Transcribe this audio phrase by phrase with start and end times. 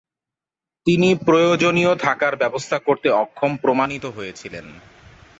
[0.87, 4.65] তিনি প্রয়োজনীয় থাকার ব্যবস্থা করতে অক্ষম প্রমাণিত হয়েছিলেন।